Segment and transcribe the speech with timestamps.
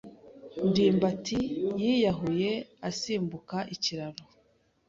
[0.67, 1.39] ndimbati
[1.81, 2.51] yiyahuye
[2.89, 4.23] asimbuka ikiraro.